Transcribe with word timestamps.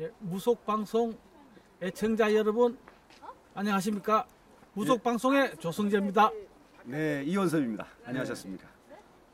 예, 0.00 0.10
무속 0.18 0.64
방송 0.64 1.14
애청자 1.82 2.32
여러분 2.34 2.78
안녕하십니까? 3.52 4.26
무속 4.72 5.02
방송의 5.02 5.58
조성재입니다. 5.58 6.30
네, 6.84 7.22
이원섭입니다. 7.24 7.86
안녕하셨습니까? 8.06 8.66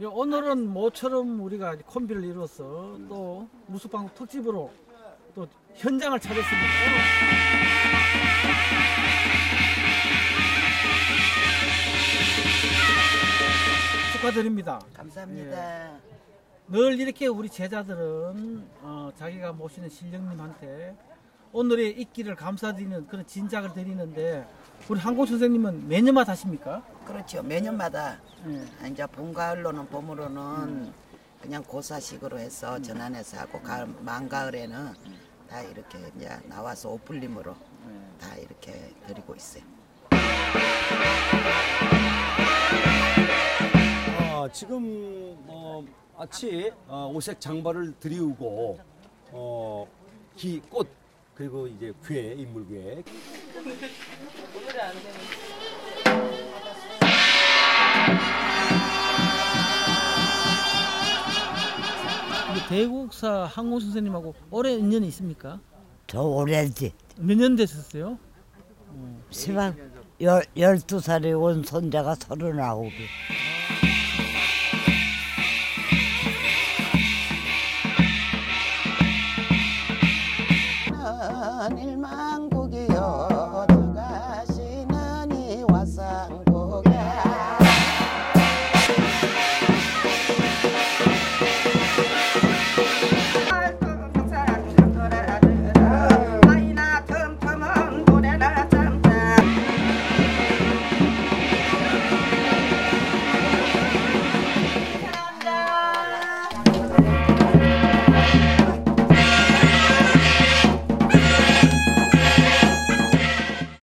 예, 0.01 0.07
오늘은 0.07 0.67
모처럼 0.67 1.41
우리가 1.41 1.77
콤비를 1.87 2.25
이루어서 2.25 2.99
또 3.09 3.49
무속 3.69 3.93
방송 3.93 4.13
특집으로 4.17 4.73
또 5.37 5.47
현장을 5.77 6.19
찾았습니다. 6.19 6.69
축하드립니다. 14.15 14.81
감사합니다. 14.95 16.01
늘 16.69 16.99
이렇게 16.99 17.29
우리 17.29 17.49
제자들은 17.49 18.69
어, 18.83 19.11
자기가 19.15 19.53
모시는 19.53 19.89
신령님한테 19.89 20.97
오늘의 21.53 22.01
있기를 22.01 22.35
감사드리는 22.35 23.07
그런 23.07 23.25
진작을 23.25 23.73
드리는데 23.73 24.47
우리 24.89 24.99
한국 24.99 25.27
선생님은 25.27 25.87
매년마다 25.87 26.33
하십니까? 26.33 26.83
그렇죠. 27.07 27.43
매년마다 27.43 28.21
예. 28.49 28.89
이제 28.89 29.07
봄, 29.07 29.33
가을로는 29.33 29.87
봄으로는 29.87 30.93
그냥 31.41 31.63
고사식으로 31.63 32.39
해서 32.41 32.83
전환해서 32.83 33.39
하고 33.39 33.61
가을, 33.63 33.87
만가을에는 34.01 34.93
다 35.49 35.63
이렇게 35.63 35.99
이제 36.17 36.29
나와서 36.49 36.91
오플림으로 36.91 37.55
다 38.21 38.35
이렇게 38.37 38.93
드리고 39.07 39.37
있어요. 39.37 39.63
아, 44.47 44.53
지금 44.53 45.35
어, 45.49 45.85
마치 46.17 46.71
어, 46.87 47.11
오색 47.13 47.41
장발을 47.41 47.95
드리우고 47.99 48.79
어, 49.33 49.87
기, 50.37 50.61
꽃 50.71 50.87
그리고 51.35 51.67
이제 51.67 51.93
괴 52.05 52.33
인물괴 52.35 53.03
대국사 62.69 63.45
항공 63.45 63.81
선생님하고 63.81 64.35
오래 64.51 64.73
인연이 64.75 65.09
있습니까? 65.09 65.61
저 66.07 66.21
오래지 66.23 66.93
몇 67.19 67.37
년 67.37 67.57
됐었어요? 67.57 68.19
시방 69.31 69.77
열 70.21 70.43
열두 70.57 71.01
살에 71.01 71.33
온 71.33 71.63
손자가 71.63 72.15
서른아홉이 72.15 72.91
하네요. 81.67 81.96